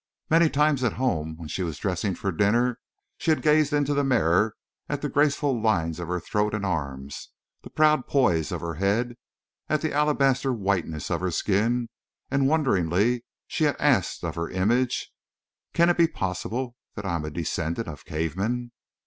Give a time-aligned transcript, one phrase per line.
[0.31, 2.79] Many times at home, when she was dressing for dinner,
[3.19, 4.55] she had gazed into the mirror
[4.89, 8.73] at the graceful lines of her throat and arms, at the proud poise of her
[8.73, 9.15] head,
[9.69, 11.87] at the alabaster whiteness of her skin,
[12.31, 15.11] and wonderingly she had asked of her image:
[15.71, 18.71] "Can it be possible that I am a descendant of cavemen?"